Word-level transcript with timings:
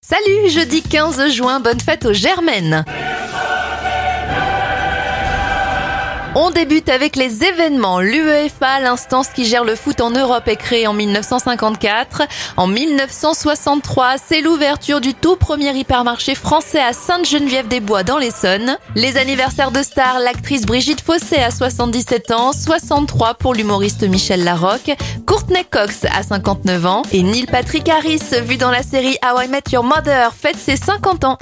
Salut, 0.00 0.48
jeudi 0.48 0.80
15 0.80 1.32
juin, 1.32 1.58
bonne 1.58 1.80
fête 1.80 2.06
aux 2.06 2.12
Germaines. 2.12 2.84
On 6.40 6.52
débute 6.52 6.88
avec 6.88 7.16
les 7.16 7.42
événements. 7.42 7.98
L'UEFA, 7.98 8.78
l'instance 8.78 9.26
qui 9.30 9.44
gère 9.44 9.64
le 9.64 9.74
foot 9.74 10.00
en 10.00 10.12
Europe, 10.12 10.46
est 10.46 10.54
créée 10.54 10.86
en 10.86 10.92
1954. 10.92 12.22
En 12.56 12.68
1963, 12.68 14.14
c'est 14.24 14.40
l'ouverture 14.40 15.00
du 15.00 15.14
tout 15.14 15.34
premier 15.34 15.76
hypermarché 15.76 16.36
français 16.36 16.78
à 16.78 16.92
Sainte-Geneviève-des-Bois 16.92 18.04
dans 18.04 18.18
l'Essonne. 18.18 18.78
Les 18.94 19.16
anniversaires 19.16 19.72
de 19.72 19.82
stars, 19.82 20.20
l'actrice 20.20 20.64
Brigitte 20.64 21.00
Fossé 21.00 21.38
à 21.38 21.50
77 21.50 22.30
ans, 22.30 22.52
63 22.52 23.34
pour 23.34 23.52
l'humoriste 23.52 24.04
Michel 24.08 24.44
Larocque, 24.44 24.96
Courtney 25.26 25.64
Cox 25.68 26.04
à 26.04 26.22
59 26.22 26.86
ans 26.86 27.02
et 27.10 27.24
Neil 27.24 27.46
Patrick 27.46 27.88
Harris, 27.88 28.22
vu 28.44 28.56
dans 28.56 28.70
la 28.70 28.84
série 28.84 29.18
How 29.24 29.40
I 29.42 29.48
Met 29.48 29.72
Your 29.72 29.82
Mother, 29.82 30.32
fête 30.40 30.56
ses 30.56 30.76
50 30.76 31.24
ans. 31.24 31.38